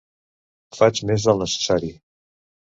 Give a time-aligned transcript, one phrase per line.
[0.77, 1.95] Faig més del necessari.